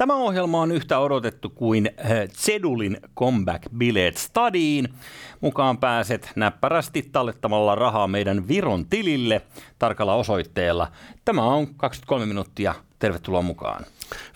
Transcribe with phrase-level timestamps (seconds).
[0.00, 4.88] Tämä ohjelma on yhtä odotettu kuin eh, Zedulin comeback-bileet stadiin.
[5.40, 9.42] Mukaan pääset näppärästi tallettamalla rahaa meidän Viron tilille
[9.78, 10.92] tarkalla osoitteella.
[11.24, 12.74] Tämä on 23 minuuttia.
[12.98, 13.84] Tervetuloa mukaan.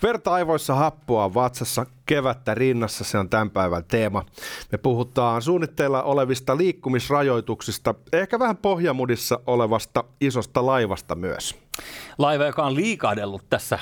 [0.03, 4.25] Verta aivoissa happoa vatsassa, kevättä rinnassa, se on tämän päivän teema.
[4.71, 11.64] Me puhutaan suunnitteilla olevista liikkumisrajoituksista, ehkä vähän pohjamudissa olevasta isosta laivasta myös.
[12.17, 13.79] Laiva, joka on liikahdellut tässä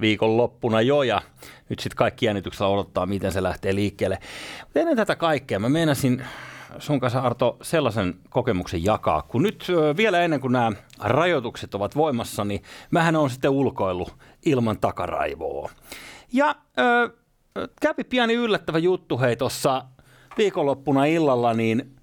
[0.00, 1.22] viikonloppuna jo ja
[1.68, 4.18] nyt sitten kaikki jännityksellä odottaa, miten se lähtee liikkeelle.
[4.60, 6.24] Mutta ennen tätä kaikkea mä meinasin
[6.78, 9.66] sun kanssa Arto sellaisen kokemuksen jakaa, kun nyt
[9.96, 14.16] vielä ennen kuin nämä rajoitukset ovat voimassa, niin mähän on sitten ulkoillut
[14.46, 15.70] ilman takaraivoa.
[16.32, 17.10] Ja ö,
[17.80, 19.84] kävi pieni yllättävä juttu hei tuossa
[20.38, 21.96] viikonloppuna illalla, niin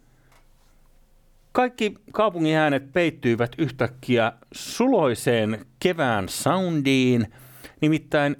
[1.51, 7.33] kaikki kaupungin äänet peittyivät yhtäkkiä suloiseen kevään soundiin,
[7.81, 8.35] nimittäin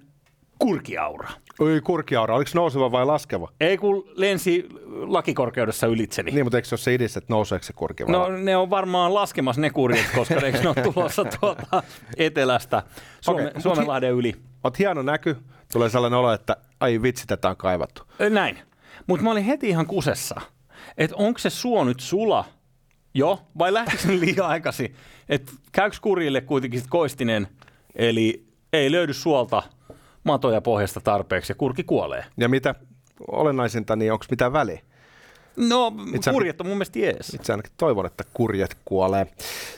[0.60, 1.30] kurkiaura.
[1.60, 3.50] Oi kurkiaura, oliko nouseva vai laskeva?
[3.60, 6.32] Ei kun lensi lakikorkeudessa ylitseni.
[6.32, 8.12] Niin, mutta eikö se ole se idis, että nouseeko se kurki vai?
[8.12, 11.84] No ne on varmaan laskemassa ne kurjet, koska eikö ne ole tulossa tuolta
[12.18, 12.84] etelästä
[13.22, 14.36] Suome, okay, Suomenlahden yli.
[14.64, 15.38] Oot hieno näky,
[15.74, 18.04] tulee sellainen olo, että ai vitsi, tätä on kaivattu.
[18.30, 18.60] Näin.
[19.08, 20.42] Mutta mä olin heti ihan kusessa,
[20.98, 22.46] että onko se suo nyt sula
[23.14, 24.96] jo vai lähtikö se liian aikaisin?
[25.30, 27.48] Että käykö kurille kuitenkin sit koistinen,
[27.96, 29.64] eli ei löydy suolta–
[30.24, 32.26] matoja pohjasta tarpeeksi ja kurki kuolee.
[32.38, 32.76] Ja mitä
[33.28, 34.82] olennaisinta, niin onko mitään väliä?
[35.56, 37.34] No, itse kurjet on mun mielestä jees.
[37.34, 39.28] Itse ainakin toivon, että kurjet kuolee.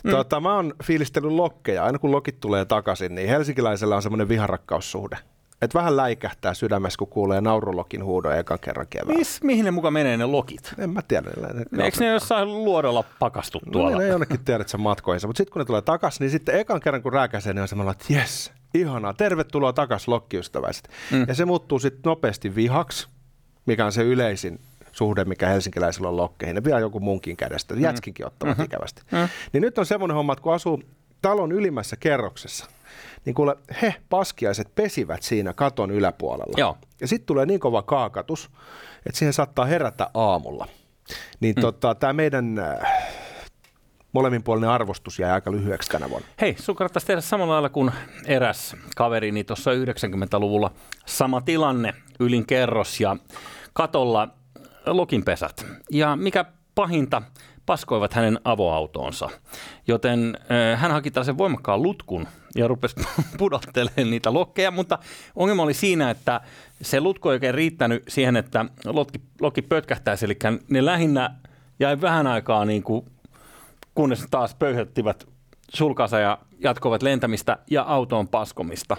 [0.03, 0.11] Mm.
[0.11, 1.83] Tuota, mä oon fiilistellyt lokkeja.
[1.83, 5.17] Aina kun lokit tulee takaisin, niin helsinkiläisellä on semmoinen viharakkaussuhde.
[5.63, 9.13] Et vähän läikähtää sydämessä, kun kuulee naurulokin huudon ekan kerran keväällä.
[9.13, 10.73] Mis, mihin ne mukaan menee ne lokit?
[10.77, 11.29] En mä tiedä.
[11.53, 13.91] Ne, ne Eikö ne jossain luodolla pakastu tuolla?
[13.91, 15.27] No, ne jonnekin tiedät sen matkoihinsa.
[15.27, 17.91] Mutta sitten kun ne tulee takaisin, niin sitten ekan kerran kun rääkäsee, niin on semmoinen,
[17.91, 20.89] että jes, ihanaa, tervetuloa takaisin lokkiystäväiset.
[21.11, 21.25] Mm.
[21.27, 23.07] Ja se muuttuu sitten nopeasti vihaksi,
[23.65, 24.59] mikä on se yleisin
[24.91, 26.55] suhde, mikä helsinkiläisillä on lokkeihin.
[26.55, 27.75] Ne vielä joku munkin kädestä.
[27.77, 28.65] Jätskinkin ottavat mm-hmm.
[28.65, 29.01] ikävästi.
[29.11, 29.29] Mm.
[29.53, 30.83] Niin nyt on semmoinen homma, että kun asuu
[31.21, 32.65] talon ylimmässä kerroksessa,
[33.25, 36.53] niin kuule, he paskiaiset pesivät siinä katon yläpuolella.
[36.57, 36.77] Joo.
[37.01, 38.49] Ja sitten tulee niin kova kaakatus,
[39.05, 40.67] että siihen saattaa herätä aamulla.
[41.39, 41.61] Niin mm.
[41.61, 42.79] tota, tämä meidän äh,
[44.13, 46.27] molemminpuolinen arvostus jäi aika lyhyeksi tänä vuonna.
[46.41, 47.91] Hei, sun kannattaisi tehdä samalla lailla kuin
[48.25, 50.71] eräs kaverini tuossa 90-luvulla.
[51.05, 53.17] Sama tilanne, ylin kerros ja
[53.73, 54.27] katolla
[54.85, 55.65] lokinpesät.
[55.91, 56.45] Ja mikä
[56.75, 57.21] pahinta,
[57.65, 59.29] paskoivat hänen avoautoonsa.
[59.87, 60.37] Joten
[60.73, 62.95] äh, hän haki tällaisen voimakkaan lutkun ja rupesi
[63.37, 64.99] pudottelemaan niitä lokkeja, mutta
[65.35, 66.41] ongelma oli siinä, että
[66.81, 70.37] se lutku ei oikein riittänyt siihen, että lokki, lokki pötkähtäisi, eli
[70.69, 71.35] ne lähinnä
[71.79, 73.05] jäi vähän aikaa niin kuin,
[73.95, 75.27] kunnes taas pöyhöttivät
[75.73, 78.97] sulkansa ja jatkoivat lentämistä ja autoon paskomista.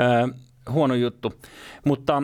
[0.00, 0.28] Öö,
[0.70, 1.32] huono juttu,
[1.84, 2.22] mutta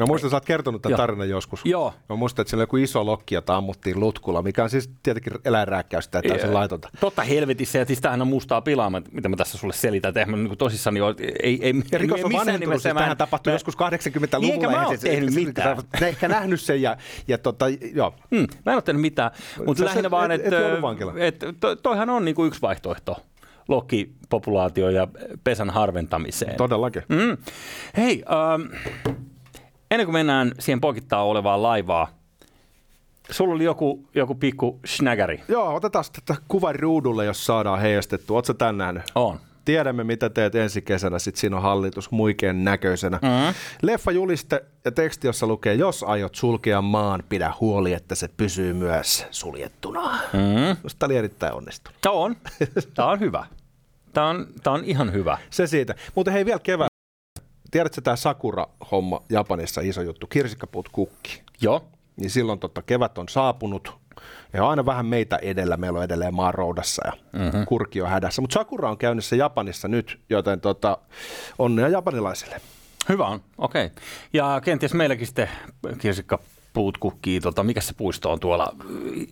[0.00, 1.60] Mä muistan, että sä oot kertonut tämän tarinan joskus.
[1.64, 1.94] Joo.
[2.08, 6.18] Mä muistan, että siellä joku iso lokki, jota ammuttiin lutkulla, mikä on siis tietenkin eläinrääkkäystä
[6.18, 6.88] ja täysin laitonta.
[7.00, 10.08] Totta helvetissä, ja siis tämähän on mustaa pilaamaa, mitä mä tässä sulle selitän.
[10.08, 11.04] Että niin tosissaan niin
[11.42, 13.54] ei, ei, ja rikos on vanhentunut, siis tähän tapahtui mä...
[13.54, 14.38] joskus 80-luvulla.
[14.38, 15.76] Niin, eikä mä ole tehnyt mitään.
[16.00, 16.96] Sä ehkä nähnyt sen ja,
[17.28, 18.14] ja tota, joo.
[18.30, 19.30] Hmm, mä en ole tehnyt mitään,
[19.66, 20.48] mutta lähinnä vaan, että
[21.16, 23.16] et, et, to, toihan on niin kuin yksi vaihtoehto
[23.70, 25.08] lokkipopulaatio ja
[25.44, 26.56] pesän harventamiseen.
[26.56, 27.02] Todellakin.
[27.08, 27.36] Mm.
[27.96, 28.62] Hei, ähm,
[29.90, 32.20] ennen kuin mennään siihen poikittaa olevaan laivaa,
[33.30, 35.42] Sulla oli joku, joku pikku snägäri.
[35.48, 38.36] Joo, otetaan tätä kuvan ruudulle, jos saadaan heijastettua.
[38.36, 39.02] Oletko tän nähnyt?
[39.14, 39.40] On.
[39.64, 41.18] Tiedämme, mitä teet ensi kesänä.
[41.18, 43.18] Sitten siinä on hallitus muikeen näköisenä.
[43.22, 43.54] Mm-hmm.
[43.82, 48.72] Leffa juliste ja teksti, jossa lukee, jos aiot sulkea maan, pidä huoli, että se pysyy
[48.72, 50.10] myös suljettuna.
[50.32, 50.90] Mm-hmm.
[50.98, 51.98] Tämä oli erittäin onnistunut.
[52.02, 52.36] Tämä on.
[52.94, 53.46] Tämä on hyvä.
[54.12, 55.38] Tämä on, tämä on ihan hyvä.
[55.50, 55.94] Se siitä.
[56.14, 56.89] Mutta hei vielä kevään
[57.70, 61.42] tiedätkö tämä Sakura-homma Japanissa iso juttu, kirsikkapuut kukki?
[61.60, 61.84] Joo.
[62.16, 64.00] Niin silloin totta kevät on saapunut
[64.52, 67.66] ja on aina vähän meitä edellä, meillä on edelleen maaroudassa ja mm-hmm.
[67.66, 68.42] kurki on hädässä.
[68.42, 70.98] Mutta Sakura on käynnissä Japanissa nyt, joten tota,
[71.58, 72.60] onnea japanilaisille.
[73.08, 73.86] Hyvä on, okei.
[73.86, 74.04] Okay.
[74.32, 75.48] Ja kenties meilläkin sitten
[75.98, 76.38] kirsikka
[76.72, 78.76] puut kukkii, tota, mikä se puisto on tuolla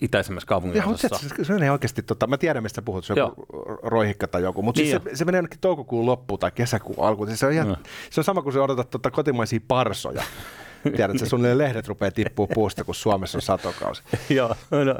[0.01, 1.29] itäisemmässä kaupungin osassa?
[1.29, 3.47] Se, se on oikeasti, tota, mä tiedän mistä puhut, se on joku
[3.83, 7.07] roihikka tai joku, mutta siis niin siis se, se, menee jonnekin toukokuun loppuun tai kesäkuun
[7.09, 7.29] alkuun.
[7.29, 7.77] Siis se, on ihan, no.
[8.11, 10.23] se on sama kuin se odotat tota, kotimaisia parsoja.
[10.97, 14.03] Tiedät, että sun lehdet rupeaa tippuu puusta, kun Suomessa on satokausi.
[14.31, 14.95] Joo, no,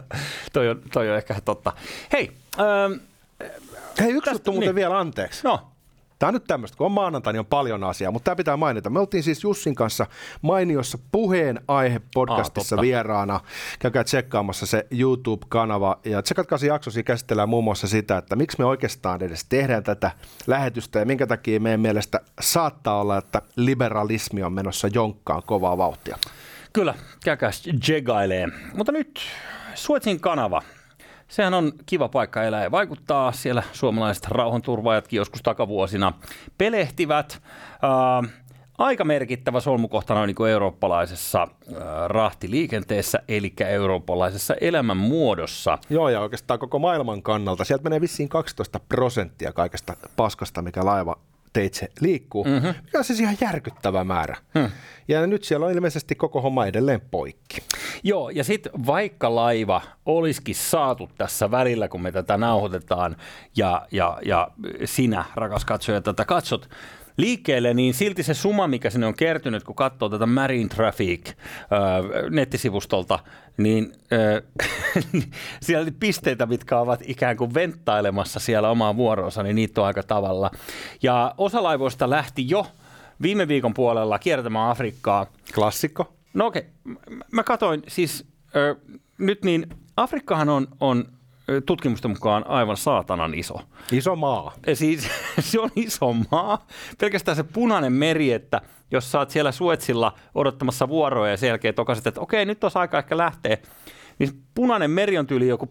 [0.53, 1.73] toi, on, toi on ehkä totta.
[2.13, 3.01] Hei, ähm,
[4.01, 4.75] Hei yksi juttu muuten niin.
[4.75, 5.41] vielä, anteeksi.
[5.45, 5.69] No.
[6.19, 8.91] Tämä on nyt tämmöistä, kun on maanantai, niin on paljon asiaa, mutta tämä pitää mainita.
[8.91, 10.07] Me oltiin siis Jussin kanssa
[10.43, 12.83] mainiossa puheen aihe podcastissa Aa, totta.
[12.83, 13.41] vieraana.
[13.79, 18.59] Käykää tsekkaamassa se YouTube-kanava ja tsekatkaa se jakso, siinä käsitellään muun muassa sitä, että miksi
[18.59, 20.11] me oikeastaan edes tehdään tätä
[20.47, 26.19] lähetystä ja minkä takia meidän mielestä saattaa olla, että liberalismi on menossa jonkkaan kovaa vauhtia.
[26.73, 26.95] Kyllä,
[27.25, 27.51] käykää
[27.89, 28.47] jegailee.
[28.75, 29.21] Mutta nyt
[29.75, 30.63] Suetsin kanava.
[31.29, 33.33] Sehän on kiva paikka elää ja vaikuttaa.
[33.33, 36.13] Siellä suomalaiset rauhanturvaajatkin joskus takavuosina
[36.59, 37.43] pelehtivät.
[38.25, 38.31] Äh,
[38.79, 41.77] aika merkittävä solmukohta noin niin eurooppalaisessa äh,
[42.07, 45.79] rahtiliikenteessä, eli eurooppalaisessa elämänmuodossa.
[45.91, 47.65] Joo, ja oikeastaan koko maailman kannalta.
[47.65, 51.17] Sieltä menee vissiin 12 prosenttia kaikesta paskasta, mikä laiva
[51.53, 52.75] teitse liikkuu, mm-hmm.
[52.85, 54.37] mikä on siis ihan järkyttävä määrä.
[54.59, 54.71] Hmm.
[55.09, 57.59] Ja nyt siellä on ilmeisesti koko homma edelleen poikki.
[58.03, 63.17] Joo, ja sitten vaikka laiva olisikin saatu tässä välillä, kun me tätä nauhoitetaan,
[63.57, 64.51] ja, ja, ja
[64.85, 66.69] sinä, rakas katsoja, tätä katsot,
[67.19, 71.35] liikkeelle, niin silti se suma, mikä sinne on kertynyt, kun katsoo tätä Marine Traffic äh,
[72.31, 73.19] nettisivustolta,
[73.57, 75.23] niin äh,
[75.63, 80.51] siellä pisteitä, mitkä ovat ikään kuin venttailemassa siellä omaa vuoroonsa, niin niitä on aika tavalla.
[81.03, 82.67] Ja osa laivoista lähti jo
[83.23, 85.27] viime viikon puolella kiertämään Afrikkaa.
[85.55, 86.13] Klassikko.
[86.35, 86.63] No okei,
[86.93, 87.17] okay.
[87.33, 88.27] mä katoin siis
[88.57, 89.67] äh, nyt niin,
[89.97, 91.18] Afrikkahan on, on
[91.67, 93.61] tutkimusten mukaan aivan saatanan iso.
[93.93, 94.53] Iso maa.
[94.67, 95.09] Ja siis
[95.41, 96.67] se on iso maa.
[97.01, 98.61] Pelkästään se punainen meri, että
[98.91, 102.71] jos sä oot siellä Suetsilla odottamassa vuoroja ja sen jälkeen tokaset, että okei, nyt on
[102.75, 103.57] aika ehkä lähteä,
[104.19, 105.69] niin punainen meri on tyyli joku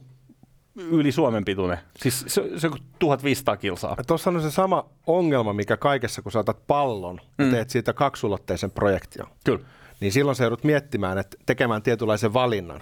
[0.78, 1.78] yli Suomen pituinen.
[1.98, 3.96] Siis se, se on 1500 kilsaa.
[4.08, 7.52] Tuossa on se sama ongelma, mikä kaikessa, kun saatat pallon ja mm.
[7.52, 9.28] teet siitä kaksulotteisen projektion.
[9.46, 9.60] Kyllä.
[10.00, 12.82] Niin silloin se joudut miettimään, että tekemään tietynlaisen valinnan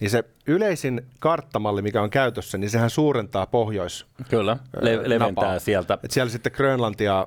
[0.00, 4.06] niin se yleisin karttamalli, mikä on käytössä, niin sehän suurentaa pohjois.
[4.28, 5.58] Kyllä, le- leventää napaa.
[5.58, 5.98] sieltä.
[6.04, 7.26] Et siellä sitten Grönlantia,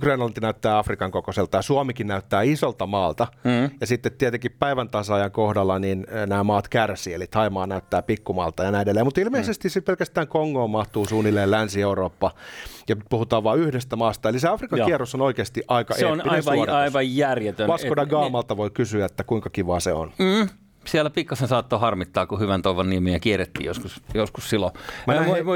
[0.00, 3.26] Grönlanti näyttää Afrikan kokoiselta ja Suomikin näyttää isolta maalta.
[3.44, 3.70] Mm.
[3.80, 8.70] Ja sitten tietenkin päivän tasaajan kohdalla niin nämä maat kärsii, eli Taimaa näyttää pikkumalta ja
[8.70, 9.06] näin edelleen.
[9.06, 9.82] Mutta ilmeisesti mm.
[9.82, 12.30] pelkästään Kongoon mahtuu suunnilleen Länsi-Eurooppa
[12.88, 14.28] ja puhutaan vain yhdestä maasta.
[14.28, 14.86] Eli se Afrikan Joo.
[14.86, 17.68] kierros on oikeasti aika Se on aivan, aivan järjetön.
[17.68, 20.12] Vasco da Gamalta voi kysyä, että kuinka kiva se on.
[20.18, 20.48] Mm
[20.86, 24.72] siellä pikkasen saattoi harmittaa, kun hyvän toivon nimiä kierrettiin joskus, joskus silloin.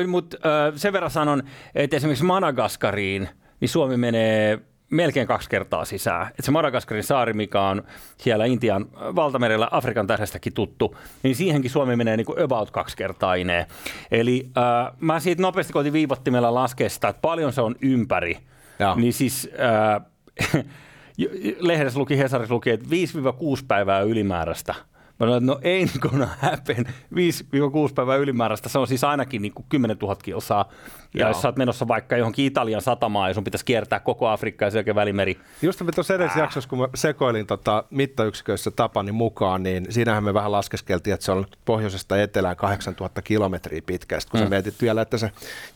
[0.06, 1.42] Mutta äh, sen verran sanon,
[1.74, 3.28] että esimerkiksi Madagaskariin,
[3.60, 4.60] niin Suomi menee
[4.90, 6.26] melkein kaksi kertaa sisään.
[6.38, 7.82] Et se Madagaskarin saari, mikä on
[8.16, 13.34] siellä Intian valtamerellä Afrikan tähdestäkin tuttu, niin siihenkin Suomi menee niin kuin about kaksi kertaa
[13.34, 13.66] ineen.
[14.10, 18.38] Eli äh, mä siitä nopeasti koitin viivottimella laskea sitä, että paljon se on ympäri.
[18.78, 18.94] Ja.
[18.94, 19.50] Niin siis...
[19.60, 20.64] Äh,
[21.58, 22.90] lehdessä luki, Hesarissa luki, että 5-6
[23.68, 24.74] päivää ylimääräistä–
[25.20, 26.86] Mä sanoin, että no ei niin happen.
[26.86, 30.68] 5-6 päivää ylimääräistä, se on siis ainakin niin kuin 10 000 kilsaa.
[31.14, 31.28] Ja Joo.
[31.28, 34.70] jos sä oot menossa vaikka johonkin Italian satamaan ja sun pitäisi kiertää koko Afrikka ja
[34.70, 35.38] sen välimeri.
[35.62, 40.34] Just me tuossa edellisessä jaksossa, kun mä sekoilin tota mittayksiköissä Tapani mukaan, niin siinähän me
[40.34, 44.20] vähän laskeskeltiin, että se on pohjoisesta etelään 8000 kilometriä pitkä.
[44.20, 44.46] Sitten kun mm.
[44.46, 45.30] sä mietit vielä, että sä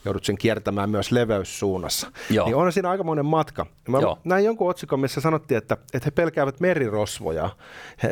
[0.05, 2.47] joudut sen kiertämään myös leveyssuunnassa, Joo.
[2.47, 3.67] niin on siinä aikamoinen matka.
[3.89, 4.19] Mä Joo.
[4.25, 7.51] näin jonkun otsikon, missä sanottiin, että, että he pelkäävät merirosvoja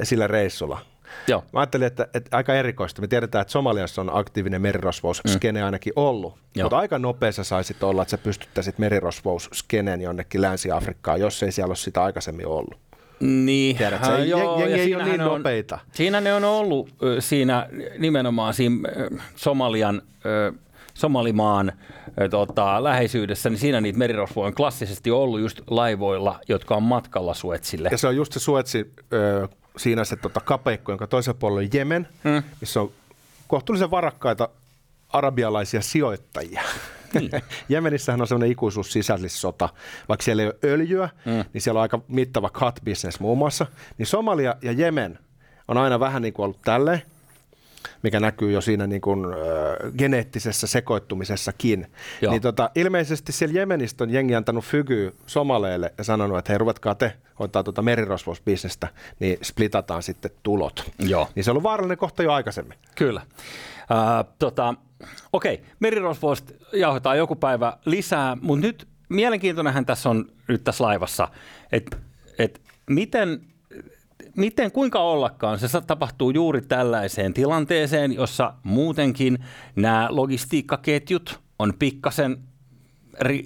[0.03, 0.81] sillä reissulla.
[1.29, 1.45] Joo.
[1.53, 3.01] Mä ajattelin, että, että aika erikoista.
[3.01, 5.67] Me tiedetään, että Somaliassa on aktiivinen merirosvouskene mm.
[5.67, 6.65] ainakin ollut, Joo.
[6.65, 11.77] mutta aika nopeassa saisit olla, että sä pystyttäisit merirosvousskenen jonnekin Länsi-Afrikkaan, jos ei siellä ole
[11.77, 12.79] sitä aikaisemmin ollut.
[13.21, 15.79] Niin, Tiedätkö, äh, joo, jengi ei ole niin on, nopeita.
[15.93, 17.69] Siinä ne on ollut siinä
[17.99, 18.89] nimenomaan siinä
[19.37, 20.03] Somalian
[20.95, 21.73] Somalimaan
[22.31, 27.88] tota, läheisyydessä, niin siinä niitä merirosvoja on klassisesti ollut just laivoilla, jotka on matkalla Suetsille.
[27.93, 28.95] Ja se on just se Suetsi
[29.77, 32.43] siinä se tota, kapeikko, jonka toisella puolella on Jemen, mm.
[32.61, 32.93] missä on
[33.49, 34.49] kohtuullisen varakkaita
[35.09, 36.62] arabialaisia sijoittajia.
[37.15, 37.31] Niin.
[37.69, 39.69] Jemenissähän on sellainen ikuisuus sisällissota.
[40.09, 41.45] Vaikka siellä ei ole öljyä, mm.
[41.53, 43.67] niin siellä on aika mittava cut business muun muassa.
[43.99, 45.19] Niin Somalia ja Jemen
[45.69, 47.03] on aina vähän niin kuin ollut tälleen
[48.03, 51.87] mikä näkyy jo siinä niin kuin, äh, geneettisessä sekoittumisessakin.
[52.23, 52.33] Joo.
[52.33, 56.95] Niin tota, ilmeisesti siellä Jemenistä on jengi antanut fygyä somaleille ja sanonut, että hei ruvetkaa
[56.95, 60.91] te hoitaa tuota merirosvousbisnestä, niin splitataan sitten tulot.
[60.99, 61.29] Joo.
[61.35, 62.79] Niin se on ollut vaarallinen kohta jo aikaisemmin.
[62.95, 63.23] Kyllä.
[63.91, 64.75] Uh, tota,
[65.33, 65.67] Okei, okay.
[65.81, 71.29] merirosvoista jauhetaan joku päivä lisää, mutta nyt mielenkiintoinenhän tässä on nyt tässä laivassa,
[71.73, 71.97] että
[72.39, 72.61] et
[72.91, 73.41] miten
[74.37, 79.39] miten, kuinka ollakaan, se tapahtuu juuri tällaiseen tilanteeseen, jossa muutenkin
[79.77, 82.39] nämä logistiikkaketjut on pikkasen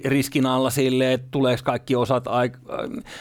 [0.05, 2.25] riskin alla sille, että tuleeko kaikki osat,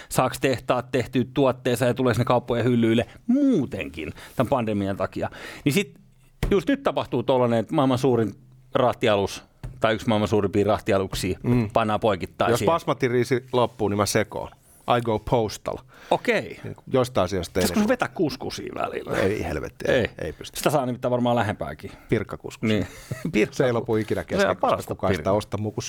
[0.09, 5.31] saako tehtaat tehtyä tuotteeseen ja tuleeko ne kauppojen hyllyille muutenkin tämän pandemian takia.
[5.65, 6.03] Niin sitten
[6.51, 8.35] just nyt tapahtuu tuollainen, että maailman suurin
[8.75, 9.43] rahtialus
[9.81, 11.71] tai yksi maailman suurimpia rahtialuksia, mm.
[11.73, 14.49] pannaan poikittain Jos basmati-riisi loppuu, niin mä sekoon.
[14.99, 15.77] I go postal.
[16.11, 16.61] Okei.
[16.65, 19.17] Niin Jostain asioista Pitäisikö sun vetää kuskusia välillä?
[19.17, 20.57] Ei helvetti, ei, ei pysty.
[20.57, 21.91] Sitä saa nimittäin varmaan lähempääkin.
[22.09, 22.69] Pirkkakuskus.
[22.69, 22.87] Niin.
[23.51, 25.85] Se ei lopu ikinä kesken, koska kukaan sitä osta muu kuin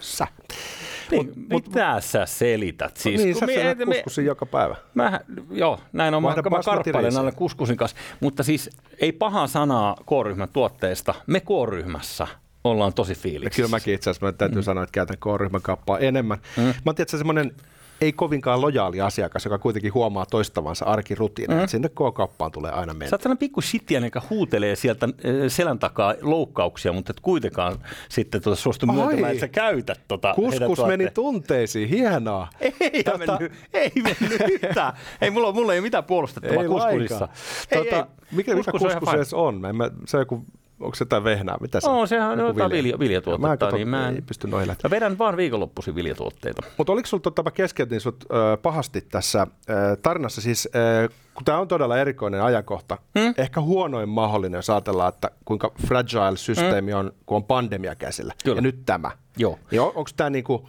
[0.00, 0.26] sä.
[1.10, 2.96] Niin, mitä sä selität?
[2.96, 4.76] Siis, niin, kun sä me- syöt me- kuskusin joka päivä.
[4.94, 6.22] Mä, joo, näin on.
[6.22, 7.96] Mä, mä karppailen aina kuskusin kanssa.
[8.20, 11.14] Mutta siis ei pahaa sanaa K-ryhmän tuotteista.
[11.26, 12.26] Me K-ryhmässä
[12.64, 13.56] ollaan tosi Ja fiiliksi.
[13.56, 14.64] kyllä mäkin itse asiassa mä täytyy mm.
[14.64, 16.38] sanoa, että käytän K-ryhmän kappaa enemmän.
[16.56, 16.62] Mm.
[16.62, 17.52] Mä oon tietysti semmoinen
[18.00, 21.58] ei kovinkaan lojaali asiakas, joka kuitenkin huomaa toistavansa arkirutiinin.
[21.58, 21.66] Mm.
[21.66, 23.08] Sinne K-kappaan tulee aina mennä.
[23.08, 27.76] Sä oot pikku shittiäinen, joka huutelee sieltä eh, selän takaa loukkauksia, mutta et kuitenkaan
[28.08, 32.48] sitten tuota suostu myöntämään, että sä käytät tota Kuskus meni tunteisiin, hienoa.
[32.60, 33.18] Ei, tota...
[33.38, 34.92] mennyt, ei mennyt yhtään.
[35.20, 37.28] Ei, mulla, mulla ei ole mitään puolustettavaa Ei kuskusissa.
[37.70, 38.02] Ei, Tota, ei.
[38.32, 39.16] mikä, mikä Kuskus on kuskus fine.
[39.16, 39.64] edes on?
[39.64, 40.44] En, mä, se on joku,
[40.84, 41.56] onko se jotain vehnää?
[41.60, 42.70] Mitä se On, sehän on vilja.
[42.70, 43.46] vilja, viljatuotetta.
[43.46, 44.88] Mä en, kato, niin mä en, ei pysty noihin lähteä.
[44.88, 46.62] mä vedän vaan viikonloppuisin viljatuotteita.
[46.78, 50.68] Mutta oliko sulla, tota, mä keskeytin sut ö, pahasti tässä ö, tarinassa, siis
[51.34, 53.34] kun tämä on todella erikoinen ajankohta, hmm?
[53.38, 58.34] ehkä huonoin mahdollinen, jos ajatellaan, että kuinka fragile systeemi on, kun on pandemia käsillä.
[58.44, 58.56] Kyllä.
[58.56, 59.10] Ja nyt tämä.
[59.36, 59.58] Joo.
[59.70, 60.68] Niin on, onko tämä niinku,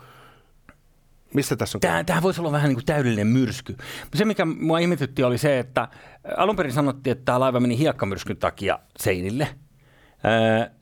[1.34, 3.78] mistä tässä on Tämä, tämä voisi olla vähän niin kuin täydellinen myrsky.
[4.16, 5.88] Se, mikä mua ihmetytti, oli se, että
[6.38, 9.48] alun perin sanottiin, että tämä laiva meni hiekkamyrskyn takia seinille.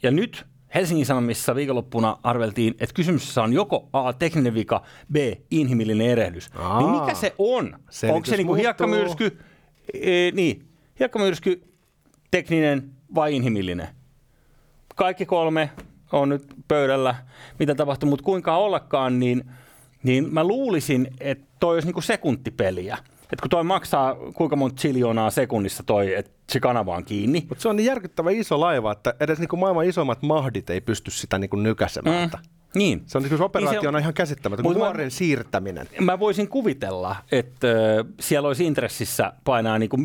[0.04, 0.46] Ja nyt
[0.76, 4.82] Helsingin Sanomissa viikonloppuna arveltiin, että kysymyksessä on joko A, tekninen vika,
[5.12, 5.16] B,
[5.52, 6.50] inhimillinen erehdys.
[6.56, 6.80] Aa.
[6.80, 7.80] Niin mikä se on?
[7.90, 8.64] Selitys Onko se niin muuttuu.
[8.64, 9.40] hiekkamyrsky,
[9.94, 10.68] e, niin,
[11.00, 11.64] hiekkamyrsky,
[12.32, 13.88] tekninen vai inhimillinen?
[14.96, 15.70] Kaikki kolme
[16.12, 17.16] on nyt pöydällä,
[17.60, 19.44] mitä tapahtuu, mutta kuinka ollakaan, niin,
[20.04, 22.98] niin mä luulisin, että toi olisi niinku sekuntipeliä.
[23.34, 27.46] Et kun toi maksaa kuinka monta siljoonaa sekunnissa toi, että se kanava on kiinni.
[27.50, 31.12] Mutta se on niin järkyttävä iso laiva, että edes niinku maailman isommat mahdit ei pysty
[31.12, 32.30] sitä niinku nykäsemään.
[32.30, 32.40] Mm.
[32.76, 33.04] Niin.
[33.06, 35.88] Se on niinku operaationa Niin se on- ihan käsittämätön, Mut kuin mä- siirtäminen.
[36.02, 39.98] Mä voisin kuvitella, että ö, siellä olisi intressissä painaa niinku,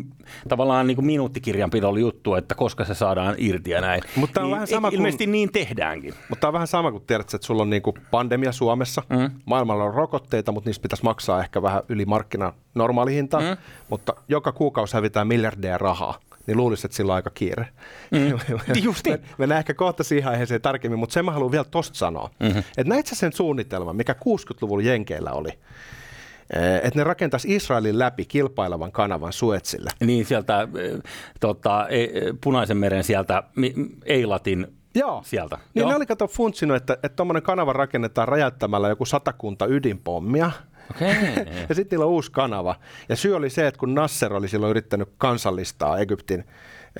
[0.47, 4.01] tavallaan niinku minuuttikirjanpidolla juttu, että koska se saadaan irti ja näin.
[4.15, 6.13] Mut tää on niin, vähän sama kuin- Ilmeisesti niin tehdäänkin.
[6.29, 9.03] Mutta tämä on vähän sama kuin tiedät, että sulla on niinku pandemia Suomessa.
[9.09, 9.29] Mm.
[9.45, 13.39] Maailmalla on rokotteita, mutta niistä pitäisi maksaa ehkä vähän yli markkina normaali hinta.
[13.39, 13.57] Mm.
[13.89, 16.19] Mutta joka kuukausi hävitään miljardeja rahaa.
[16.49, 17.67] Niin luulisin, että sillä on aika kiire.
[18.11, 18.17] Mm.
[18.73, 18.95] Niin.
[19.09, 22.29] Me- Mennään ehkä kohta siihen aiheeseen tarkemmin, mutta sen mä haluan vielä tosta sanoa.
[22.39, 22.59] Mm-hmm.
[22.59, 25.49] Että näit sä sen suunnitelman, mikä 60-luvun Jenkeillä oli?
[25.49, 29.89] Eh, Että ne rakentaisi Israelin läpi kilpailevan kanavan Suetsille.
[30.05, 30.99] Niin sieltä ö,
[31.39, 32.09] tota, e- e-
[32.43, 33.43] Punaisen meren sieltä,
[34.05, 35.21] Eilatin Joo.
[35.25, 35.55] sieltä.
[35.55, 35.89] Niin Joo.
[35.89, 40.51] ne oli kato funtsinut, että tuommoinen kanava rakennetaan räjäyttämällä joku satakunta ydinpommia.
[40.91, 41.15] Okei.
[41.69, 42.75] Ja sitten niillä on uusi kanava.
[43.09, 46.43] Ja syy oli se, että kun Nasser oli silloin yrittänyt kansallistaa Egyptin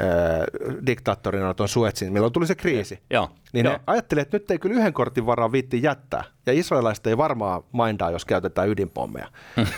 [0.01, 2.99] äh, diktaattorina tuon Suetsin, milloin tuli se kriisi.
[3.09, 3.29] Joo.
[3.53, 3.73] Niin Joo.
[3.73, 6.23] ne ajatteli, että nyt ei kyllä yhden kortin varaa viitti jättää.
[6.45, 9.27] Ja israelilaiset ei varmaan mindaa, jos käytetään ydinpommeja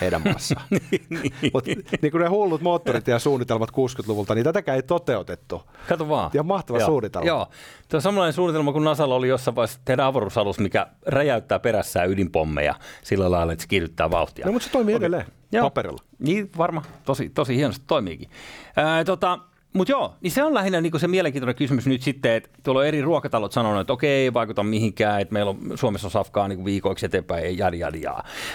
[0.01, 0.65] heidän maassaan.
[1.53, 5.61] Mutta niin kuin ne hullut moottorit ja suunnitelmat 60-luvulta, niin tätäkään ei toteutettu.
[5.89, 6.31] Kato vaan.
[6.33, 6.85] Ja mahtava Joo.
[6.85, 7.27] suunnitelma.
[7.27, 7.47] Joo.
[7.89, 12.75] Tuo on samanlainen suunnitelma kuin NASAlla oli jossain vaiheessa tehdä avaruusalus, mikä räjäyttää perässään ydinpommeja
[13.03, 14.45] sillä lailla, että se kiihdyttää vauhtia.
[14.45, 15.63] No, mutta se toimii edelleen Joo.
[15.65, 16.03] paperilla.
[16.19, 18.29] Niin varma, tosi, tosi hienosti toimiikin.
[18.75, 19.39] Ää, tota,
[19.73, 22.87] mutta joo, niin se on lähinnä niinku se mielenkiintoinen kysymys nyt sitten, että tuolla on
[22.87, 26.65] eri ruokatalot sanonut, että okei, ei vaikuta mihinkään, että meillä on Suomessa on safkaa niinku
[26.65, 27.79] viikoiksi eteenpäin, ei jadi.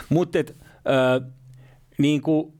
[0.09, 0.39] Mutta
[1.99, 2.53] niin kuin,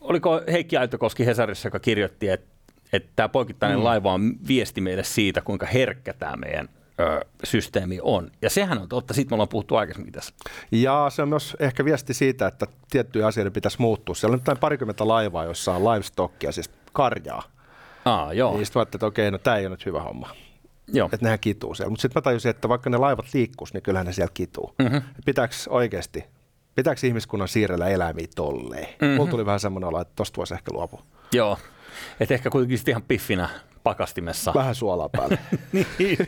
[0.00, 2.54] oliko Heikki Aitokoski Hesarissa, joka kirjoitti, että
[2.92, 3.84] että tämä poikittainen mm.
[3.84, 6.68] laiva on viesti meille siitä, kuinka herkkä tämä meidän
[7.00, 8.30] ö, systeemi on.
[8.42, 10.34] Ja sehän on totta, siitä me ollaan puhuttu aikaisemmin tässä.
[10.72, 14.14] Ja se on myös ehkä viesti siitä, että tiettyjä asioita pitäisi muuttua.
[14.14, 17.53] Siellä on nyt parikymmentä laivaa, joissa on livestockia, siis karjaa.
[18.04, 18.54] Aa, joo.
[18.54, 20.30] Niin sitten että okei, no tämä ei ole nyt hyvä homma.
[20.88, 21.08] joo.
[21.12, 21.90] Että nehän kituu siellä.
[21.90, 24.74] Mutta sitten mä tajusin, että vaikka ne laivat liikkuisi, niin kyllähän ne siellä kituu.
[24.78, 25.02] Mm-hmm.
[25.24, 26.24] Pitääkö oikeasti,
[26.74, 28.88] pitääkö ihmiskunnan siirrellä eläimiä tolleen?
[29.00, 29.16] Mm-hmm.
[29.16, 31.02] Mulla tuli vähän semmoinen olo, että tosta voisi ehkä luopua.
[31.32, 31.58] Joo.
[32.20, 33.48] Et ehkä kuitenkin sitten ihan piffinä
[33.82, 34.54] pakastimessa.
[34.54, 35.38] Vähän suolaa päälle.
[35.72, 36.18] niin,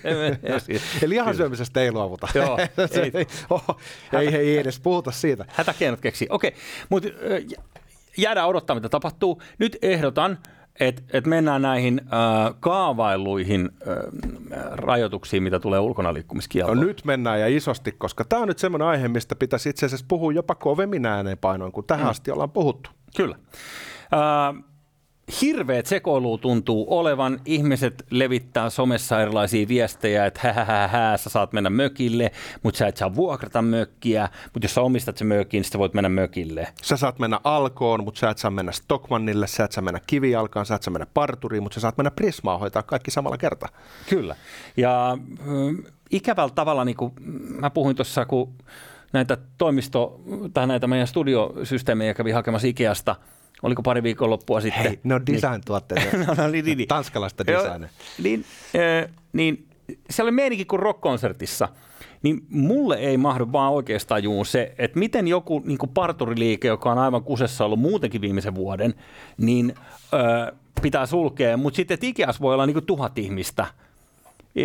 [1.03, 2.29] Eli lihan syömisestä ei luovuta.
[2.35, 2.59] Joo,
[3.03, 3.11] ei.
[3.15, 3.81] ei, oho,
[4.13, 5.45] ei, ei, edes puhuta siitä.
[5.49, 6.29] Hätäkeinot keksii.
[6.31, 6.55] Okei,
[6.89, 7.09] mutta
[8.17, 9.43] jäädään odottaa, mitä tapahtuu.
[9.59, 10.39] Nyt ehdotan,
[10.81, 13.97] että et mennään näihin äh, kaavailuihin äh,
[14.73, 16.15] rajoituksiin, mitä tulee ulkona
[16.67, 20.07] No nyt mennään ja isosti, koska tämä on nyt semmoinen aihe, mistä pitäisi itse asiassa
[20.09, 22.11] puhua jopa kovemmin ääneenpainoin, kuin tähän mm.
[22.11, 22.91] asti ollaan puhuttu.
[23.17, 23.37] Kyllä.
[24.15, 24.65] Äh,
[25.41, 27.41] hirveät sekoilu tuntuu olevan.
[27.45, 32.79] Ihmiset levittää somessa erilaisia viestejä, että hä, hä, hä, hä sä saat mennä mökille, mutta
[32.79, 34.29] sä et saa vuokrata mökkiä.
[34.45, 36.69] Mutta jos sä omistat sen mökin, niin sä voit mennä mökille.
[36.83, 40.67] Sä saat mennä Alkoon, mutta sä et saa mennä Stockmannille, sä et saa mennä Kivijalkaan,
[40.67, 43.69] sä et saa mennä Parturiin, mutta sä saat mennä Prismaan hoitaa kaikki samalla kertaa.
[44.11, 44.37] Kyllä.
[44.77, 47.13] Ja mm, ikävällä tavalla, niin kuin
[47.61, 48.55] mä puhuin tuossa, kun
[49.13, 50.21] näitä toimisto-
[50.55, 53.17] tai näitä meidän studiosysteemejä kävi hakemassa Ikeasta,
[53.63, 54.83] oliko pari viikonloppua sitten.
[54.83, 56.17] Hei, ne on design-tuotteita.
[56.27, 56.89] no, no, niin, niin, niin.
[56.89, 57.89] Tanskalaista designia.
[58.23, 58.45] Niin,
[59.05, 59.67] äh, niin
[60.11, 61.69] siellä oli meininki kuin rock-konsertissa,
[62.23, 66.93] niin mulle ei mahdu vaan oikeastaan juun se, että miten joku niin kuin parturiliike, joka
[66.93, 68.95] on aivan kusessa ollut muutenkin viimeisen vuoden,
[69.39, 69.75] niin
[70.15, 73.67] äh, pitää sulkea, mutta sitten Ikeas voi olla niin kuin tuhat ihmistä.
[74.57, 74.63] E,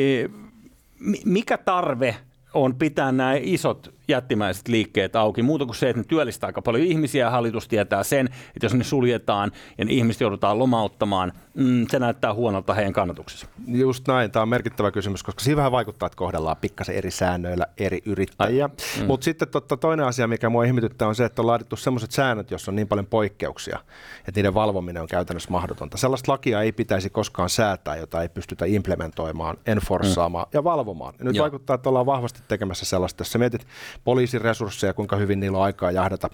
[1.26, 2.16] mikä tarve
[2.54, 6.84] on pitää nämä isot jättimäiset liikkeet auki, muuta kuin se, että ne työllistää aika paljon
[6.84, 11.86] ihmisiä ja hallitus tietää sen, että jos ne suljetaan ja ne ihmiset joudutaan lomauttamaan, mm,
[11.90, 13.48] se näyttää huonolta heidän kannatuksessa.
[13.68, 17.66] Just näin, tämä on merkittävä kysymys, koska siinä vähän vaikuttaa, että kohdellaan pikkasen eri säännöillä
[17.78, 18.68] eri yrittäjiä.
[18.68, 19.06] Mm.
[19.06, 22.52] Mutta sitten totta, toinen asia, mikä mua ihmetyttää, on se, että on laadittu sellaiset säännöt,
[22.52, 23.80] joissa on niin paljon poikkeuksia,
[24.28, 25.98] että niiden valvominen on käytännössä mahdotonta.
[25.98, 30.50] Sellaista lakia ei pitäisi koskaan säätää, jota ei pystytä implementoimaan, enforssaamaan mm.
[30.54, 31.14] ja valvomaan.
[31.20, 31.44] Ja nyt Joo.
[31.44, 33.68] vaikuttaa, että ollaan vahvasti tekemässä sellaista, jos sä mietit
[34.04, 36.30] poliisin resursseja, kuinka hyvin niillä on aikaa jahdata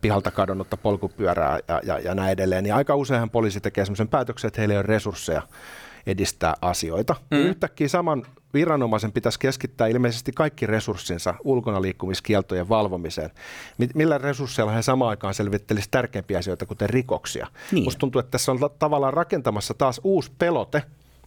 [0.00, 2.64] pihalta kadonnutta polkupyörää ja, ja, ja näin edelleen.
[2.64, 5.42] Niin aika useinhan poliisi tekee sellaisen päätöksen, että heillä ei ole resursseja
[6.06, 7.16] edistää asioita.
[7.30, 7.38] Mm.
[7.38, 8.22] Yhtäkkiä saman
[8.54, 13.30] viranomaisen pitäisi keskittää ilmeisesti kaikki resurssinsa ulkona liikkumiskieltojen valvomiseen.
[13.94, 17.46] Millä resursseilla he samaan aikaan selvittelisivät tärkeimpiä asioita, kuten rikoksia?
[17.72, 17.84] Niin.
[17.84, 20.82] Musta tuntuu, että tässä on tavallaan rakentamassa taas uusi pelote,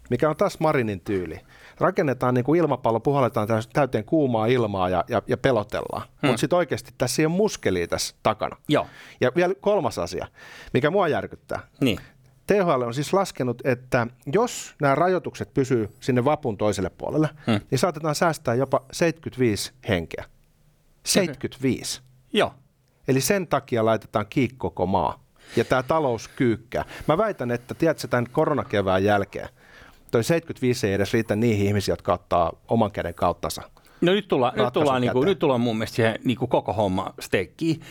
[0.09, 1.39] mikä on taas Marinin tyyli
[1.81, 6.01] rakennetaan niin kuin ilmapallo, puhalletaan täyteen kuumaa ilmaa ja, ja, ja pelotellaan.
[6.01, 6.27] Hmm.
[6.27, 8.57] Mutta sitten oikeasti tässä ei ole muskelia tässä takana.
[8.67, 8.87] Joo.
[9.21, 10.27] Ja vielä kolmas asia,
[10.73, 11.59] mikä mua järkyttää.
[11.81, 11.99] Niin.
[12.47, 17.59] THL on siis laskenut, että jos nämä rajoitukset pysyy sinne vapun toiselle puolelle, hmm.
[17.71, 20.25] niin saatetaan säästää jopa 75 henkeä.
[21.05, 21.99] 75.
[21.99, 22.09] Okay.
[22.33, 22.53] Joo.
[23.07, 25.23] Eli sen takia laitetaan kiinni koko maa.
[25.55, 26.85] Ja tämä talous kyykkää.
[27.07, 29.49] Mä väitän, että tiedätkö, tämän koronakevään jälkeen–
[30.11, 33.61] toi 75 ei edes riitä niihin ihmisiin, jotka ottaa oman käden kauttansa.
[34.01, 36.73] No nyt tullaan, nyt tullaan, niin kuin, nyt tullaan mun mielestä siihen niin kuin koko
[36.73, 37.81] homma stekkiin.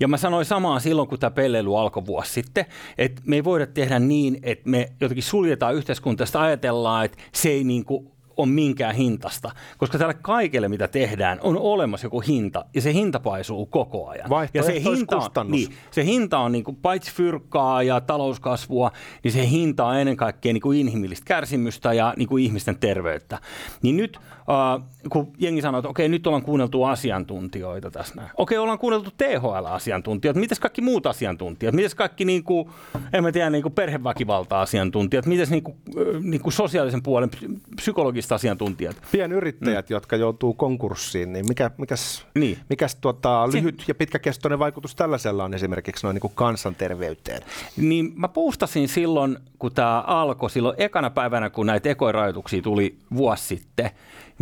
[0.00, 2.66] Ja mä sanoin samaa silloin, kun tämä pelleily alkoi vuosi sitten,
[2.98, 7.64] että me ei voida tehdä niin, että me jotenkin suljetaan yhteiskuntaa, ajatellaan, että se ei
[7.64, 8.12] niin kuin
[8.42, 13.20] on minkään hintasta, koska tällä kaikelle, mitä tehdään, on olemassa joku hinta, ja se hinta
[13.20, 14.30] paisuu koko ajan.
[14.54, 18.92] Ja se hinta, on, niin, se hinta on niin kuin, paitsi fyrkkaa ja talouskasvua,
[19.24, 23.38] niin se hinta on ennen kaikkea niin kuin inhimillistä kärsimystä ja niin kuin ihmisten terveyttä.
[23.82, 28.30] Niin nyt, äh, kun jengi sanoo, että okei, nyt ollaan kuunneltu asiantuntijoita tässä näin.
[28.36, 32.68] Okei, ollaan kuunneltu THL-asiantuntijoita, mitäs kaikki muut asiantuntijat, mitäs kaikki, niin kuin,
[33.12, 35.76] en tiedä, niin kuin perheväkivalta-asiantuntijat, mitäs niin kuin,
[36.22, 37.30] niin kuin sosiaalisen puolen
[37.76, 38.96] psykologista strategiset asiantuntijat.
[39.12, 39.94] Pienyrittäjät, mm.
[39.94, 42.58] jotka joutuu konkurssiin, niin mikä, mikäs, niin.
[42.68, 43.84] mikäs tuota, lyhyt Se...
[43.88, 47.42] ja pitkäkestoinen vaikutus tällaisella on esimerkiksi noin niin kuin kansanterveyteen?
[47.76, 53.46] Niin mä puustasin silloin, kun tämä alkoi, silloin ekana päivänä, kun näitä ekoirajoituksia tuli vuosi
[53.46, 53.90] sitten,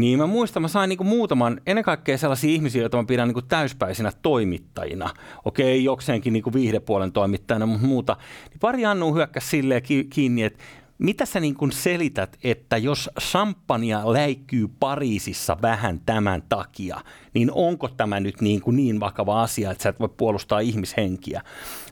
[0.01, 3.43] niin mä muistan, mä sain niinku muutaman, ennen kaikkea sellaisia ihmisiä, joita mä pidän niinku
[3.43, 5.11] täyspäisinä toimittajina.
[5.45, 8.17] Okei, jokseenkin niinku viihdepuolen toimittajana, mutta muuta.
[8.51, 10.65] Niin pari Annu hyökkäsi silleen kiinni, että
[10.99, 17.01] mitä sä niin kuin selität, että jos champagnea läikkyy Pariisissa vähän tämän takia,
[17.35, 21.43] niin onko tämä nyt niin, kuin niin vakava asia, että sä et voi puolustaa ihmishenkiä?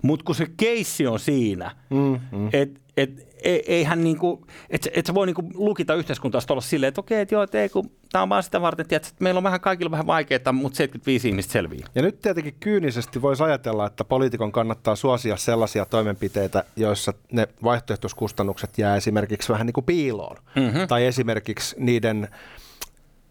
[0.02, 2.48] Mutta kun se keissi on siinä, mm-hmm.
[2.52, 7.20] että et, eihän niinku, et, et sä voi niinku lukita yhteiskuntaa olla silleen, että okei,
[7.20, 9.90] että joo, että ei, kun tämä on vaan sitä varten, että meillä on vähän kaikilla
[9.90, 11.88] vähän vaikeaa, mutta 75 ihmistä selviää.
[11.94, 18.78] Ja nyt tietenkin kyynisesti voisi ajatella, että poliitikon kannattaa suosia sellaisia toimenpiteitä, joissa ne vaihtoehtoiskustannukset
[18.78, 20.36] jää esimerkiksi vähän niin kuin piiloon.
[20.56, 20.88] Mm-hmm.
[20.88, 22.28] Tai esimerkiksi niiden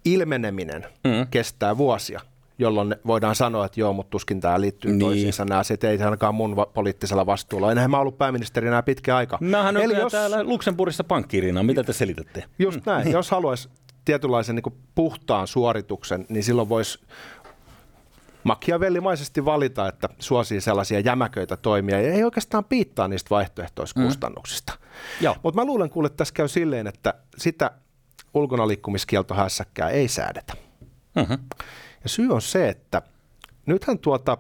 [0.06, 1.28] ilmeneminen mm-hmm.
[1.32, 2.22] kestää vuosia
[2.60, 5.00] jolloin voidaan sanoa, että joo, mutta tuskin tämä liittyy niin.
[5.00, 5.46] toisiinsa.
[5.46, 7.72] Nämä asiat ei ainakaan mun va- poliittisella vastuulla.
[7.72, 9.38] Enhän mä ollut pääministeri enää pitkä aika.
[9.42, 10.12] Mähän Eli jos...
[10.12, 11.64] täällä Luxemburgissa pankkiirina.
[11.64, 12.44] Mitä te selitätte?
[12.60, 13.08] Just näin.
[13.08, 13.12] Mm.
[13.12, 13.70] jos haluaisi
[14.06, 17.00] tietynlaisen niin puhtaan suorituksen, niin silloin voisi
[18.44, 24.74] makiavellimaisesti valita, että suosii sellaisia jämäköitä toimia ja ei oikeastaan piittaa niistä vaihtoehtoiskustannuksista.
[25.22, 25.28] Mm.
[25.44, 27.72] Mutta mä luulen kuule, että tässä käy silleen, että sitä
[28.34, 30.54] ulkonaliikkumiskieltohässäkkää ei säädetä.
[31.16, 31.38] Mm-hmm.
[32.08, 33.02] Ja syy on se, että
[33.66, 34.38] nythän tuota,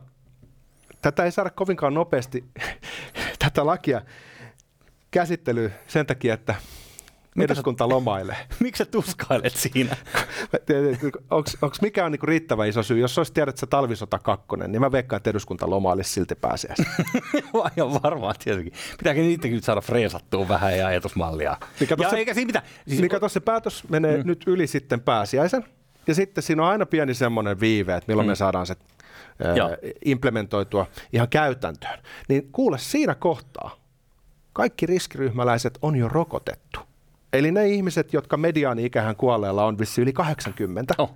[1.01, 2.45] tätä ei saada kovinkaan nopeasti,
[3.43, 4.01] tätä lakia
[5.11, 6.55] käsittely sen takia, että
[7.39, 8.37] eduskunta lomailee.
[8.59, 9.95] Miksi sä tuskailet siinä?
[11.29, 12.99] Onko mikään niinku riittävä iso syy?
[12.99, 16.85] Jos olisi tiedät, että se talvisota kakkonen, niin mä veikkaan, että eduskunta lomailisi silti pääsiäistä.
[17.53, 18.73] Aivan varmaan tietenkin.
[18.97, 21.57] Pitääkö niitäkin nyt saada freesattua vähän ja ajatusmallia?
[21.79, 22.65] Mikä tossa, ja eikä siinä mitään.
[22.87, 24.27] Siis, mikä tuossa päätös menee mm.
[24.27, 25.76] nyt yli sitten pääsiäisen.
[26.07, 28.31] Ja sitten siinä on aina pieni semmoinen viive, että milloin mm.
[28.31, 28.75] me saadaan se
[29.43, 29.55] ää,
[30.05, 31.99] implementoitua ihan käytäntöön.
[32.29, 33.75] Niin kuule, siinä kohtaa
[34.53, 36.79] kaikki riskiryhmäläiset on jo rokotettu.
[37.33, 41.13] eli ne ihmiset, jotka mediaani-ikähän kuolleella on vissi yli 80, Oh.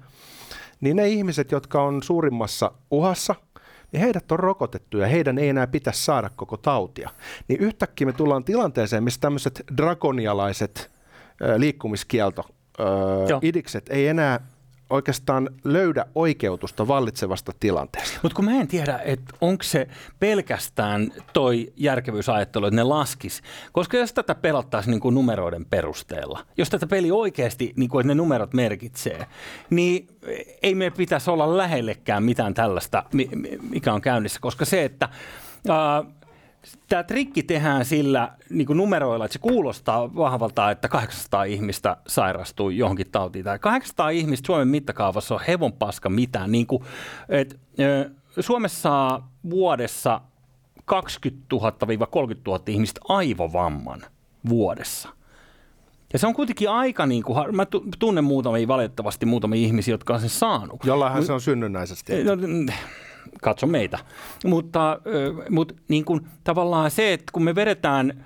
[0.82, 3.36] niin ne ihmiset, jotka on suurimmassa uhassa,
[3.92, 7.10] niin heidät on rokotettu ja heidän ei enää pitäisi saada koko tautia.
[7.48, 10.92] Niin yhtäkkiä me tullaan tilanteeseen, missä tämmöiset drakonialaiset
[11.42, 12.46] ö, liikkumiskielto,
[12.80, 12.84] ö,
[13.42, 14.40] idikset ei enää
[14.92, 18.20] oikeastaan löydä oikeutusta vallitsevasta tilanteesta.
[18.24, 19.88] Mutta kun mä en tiedä, että onko se
[20.20, 23.42] pelkästään toi järkevyysajattelu, että ne laskis.
[23.72, 28.08] Koska jos tätä pelattaisiin niin kuin numeroiden perusteella, jos tätä peli oikeasti, niin kuin, että
[28.08, 29.26] ne numerot merkitsee,
[29.70, 30.08] niin
[30.64, 34.40] ei meidän pitäisi olla lähellekään mitään tällaista, mi- mi- mikä on käynnissä.
[34.42, 35.10] Koska se, että...
[36.90, 42.70] Tämä trikki tehdään sillä niin kuin numeroilla, että se kuulostaa vahvalta, että 800 ihmistä sairastuu
[42.70, 43.46] johonkin tautiin.
[43.46, 46.52] Tai 800 ihmistä Suomen mittakaavassa on hevon paska mitään.
[46.52, 46.84] Niin kuin,
[47.30, 47.60] et,
[48.40, 50.22] Suomessa saa vuodessa
[50.86, 51.58] 20 000-30
[52.48, 54.02] 000 ihmistä aivovamman
[54.50, 55.10] vuodessa.
[56.14, 60.14] Ja se on kuitenkin aika, niin kuin, mä tu- tunnen muutamia valitettavasti muutamia ihmisiä, jotka
[60.14, 60.86] on sen saanut.
[60.86, 62.24] Jollainhan se on synnynnäisesti.
[62.24, 62.66] No, mm,
[63.42, 64.00] katso meitä.
[64.46, 65.00] Mutta,
[65.50, 68.26] mutta niin kuin, tavallaan se, että kun me vedetään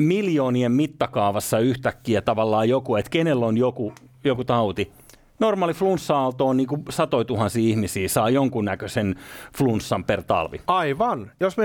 [0.00, 3.92] miljoonien mittakaavassa yhtäkkiä tavallaan joku, että kenellä on joku,
[4.24, 4.92] joku tauti,
[5.40, 9.14] normaali flunssa-aalto on niin kuin satoi tuhansia ihmisiä, saa jonkunnäköisen
[9.56, 10.60] flunssan per talvi.
[10.66, 11.32] Aivan.
[11.40, 11.64] Jos me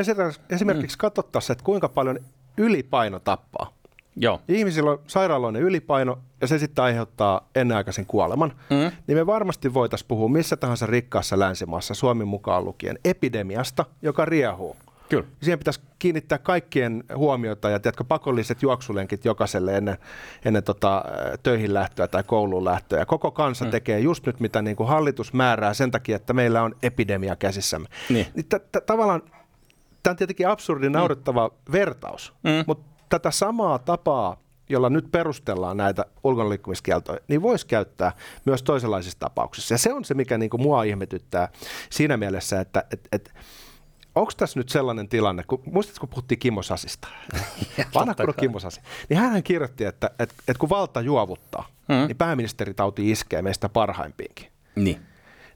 [0.50, 1.00] esimerkiksi mm.
[1.00, 2.20] katsottaisiin, että kuinka paljon
[2.58, 3.74] ylipaino tappaa.
[4.16, 4.42] Joo.
[4.48, 8.92] Ihmisillä on sairaaloinen ylipaino ja se sitten aiheuttaa ennenaikaisen kuoleman, mm.
[9.08, 14.76] niin me varmasti voitaisiin puhua missä tahansa rikkaassa länsimaassa, Suomen mukaan lukien, epidemiasta, joka riehuu.
[15.10, 15.28] Kyllä.
[15.42, 19.98] Siihen pitäisi kiinnittää kaikkien huomiota ja tiedätkö, pakolliset juoksulenkit jokaiselle ennen,
[20.46, 21.04] ennen tota,
[21.44, 23.00] töihin lähtöä tai kouluun lähtöä.
[23.00, 23.72] Ja koko kansa mm.
[23.72, 27.88] tekee just nyt, mitä niin kuin hallitus määrää sen takia, että meillä on epidemia käsissämme.
[28.10, 28.28] Niin.
[28.36, 29.22] Niin t- t- tavallaan
[30.04, 31.72] tämä on tietenkin absurdi, naurettava mm.
[31.72, 32.64] vertaus, mm.
[32.68, 34.38] mutta tätä samaa tapaa,
[34.70, 38.12] jolla nyt perustellaan näitä ulkonaliikkumiskieltoja, niin voisi käyttää
[38.46, 39.74] myös toisenlaisissa tapauksissa.
[39.74, 41.50] Ja se on se, mikä niin kuin mua ihmetyttää
[41.90, 43.34] siinä mielessä, että et, et,
[44.16, 47.08] onko tässä nyt sellainen tilanne, kun, muistatko, kun puhuttiin Kimmo Sasista,
[47.96, 52.08] vanha kunnon Kimmo Sasi, niin hän kirjoitti, että et, et kun valta juovuttaa, mm.
[52.08, 54.48] niin pääministeritauti iskee meistä parhaimpiinkin.
[54.76, 55.02] Niin.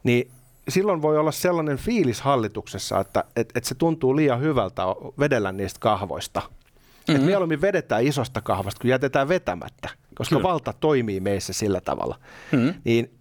[0.03, 0.31] Niin
[0.69, 4.83] silloin voi olla sellainen fiilis hallituksessa, että et, et se tuntuu liian hyvältä
[5.19, 6.41] vedellä niistä kahvoista.
[7.07, 7.15] Mm-hmm.
[7.15, 10.49] Että mieluummin vedetään isosta kahvasta, kun jätetään vetämättä, koska Kyllä.
[10.49, 12.19] valta toimii meissä sillä tavalla.
[12.51, 12.73] Mm-hmm.
[12.83, 13.11] Niin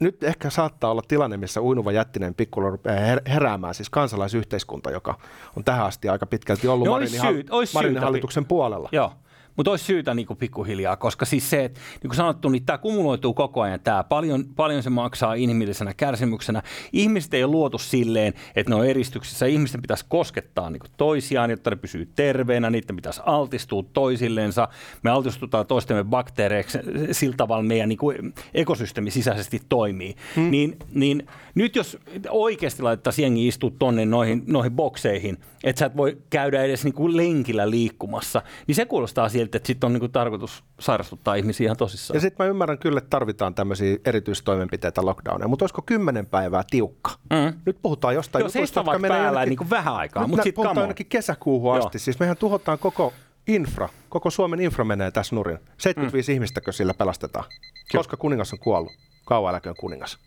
[0.00, 5.18] nyt ehkä saattaa olla tilanne, missä uinuva jättinen pikkula rupeaa her- heräämään, siis kansalaisyhteiskunta, joka
[5.56, 8.04] on tähän asti aika pitkälti ollut No Marinin, syyt- olisi Marinin syytä.
[8.04, 8.88] hallituksen puolella.
[8.92, 9.12] Joo.
[9.56, 12.78] Mutta olisi syytä niin kuin pikkuhiljaa, koska siis se, että niin kuin sanottu, niin tämä
[12.78, 13.80] kumuloituu koko ajan.
[13.80, 16.62] Tämä paljon, paljon se maksaa inhimillisenä kärsimyksenä.
[16.92, 19.46] Ihmiset ei ole luotu silleen, että ne on eristyksissä.
[19.46, 22.70] Ihmisten pitäisi koskettaa niin kuin toisiaan, jotta ne pysyy terveenä.
[22.70, 24.68] Niiden pitäisi altistua toisillensa.
[25.02, 26.78] Me altistutaan toistemme bakteereiksi.
[27.12, 30.14] Sillä tavalla meidän niin kuin ekosysteemi sisäisesti toimii.
[30.36, 30.50] Hmm.
[30.50, 35.96] Niin, niin nyt jos oikeasti laitettaisiin jengi istua tonne noihin, noihin bokseihin, että sä et
[35.96, 40.00] voi käydä edes niin kuin lenkillä liikkumassa, niin se kuulostaa siltä, että sitten on niin
[40.00, 42.16] kuin tarkoitus sairastuttaa ihmisiä ihan tosissaan.
[42.16, 47.10] Ja sitten mä ymmärrän kyllä, että tarvitaan tämmöisiä erityistoimenpiteitä lockdowneja, mutta olisiko kymmenen päivää tiukka?
[47.30, 47.60] Mm.
[47.66, 51.06] Nyt puhutaan jostain Joo, seistä vaikka päällä niin kuin vähän aikaa, mutta sitten puhutaan ainakin
[51.06, 51.86] kesäkuuhun Joo.
[51.86, 51.98] asti.
[51.98, 53.12] Siis mehän tuhotaan koko
[53.46, 55.58] infra, koko Suomen infra menee tässä nurin.
[55.78, 56.34] 75 mm.
[56.34, 57.44] ihmistäkö sillä pelastetaan?
[57.92, 58.92] Koska kuningas on kuollut.
[59.24, 60.18] Kauan eläköön kuningas.